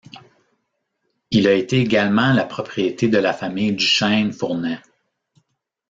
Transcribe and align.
Il 1.29 1.47
a 1.47 1.53
été 1.53 1.79
également 1.79 2.33
la 2.33 2.43
propriété 2.43 3.07
de 3.07 3.19
la 3.19 3.33
famille 3.33 3.73
Duchesne-Fournet. 3.73 4.79